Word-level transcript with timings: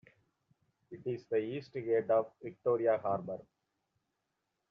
It 0.89 1.05
is 1.05 1.25
the 1.29 1.37
east 1.37 1.73
gate 1.73 2.09
of 2.09 2.31
Victoria 2.41 2.97
Harbour. 2.97 3.37